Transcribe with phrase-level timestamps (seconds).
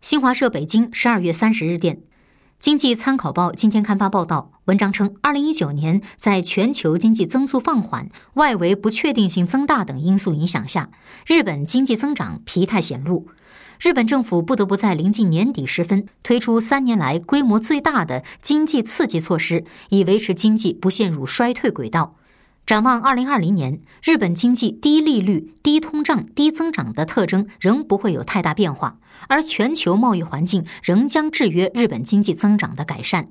[0.00, 2.00] 新华社北京十二月三十日电，
[2.58, 10.88] 经济参考报今天刊发报道，文章称，二零一九年在全球经济增速放缓、外围不确定性增大等因素影响下，
[11.26, 13.28] 日本经济增长疲态显露。
[13.78, 22.16] 日本政府不得不在临近年底时分推出三年来规模最大的经济刺激措施，以维持经济不陷入衰退轨道。
[22.70, 33.28] 展望二零二零年，日本经济低利率、低通胀、低增长的特征仍不会有太大变化，而全球贸易环境仍将制约日本经济增长的改善。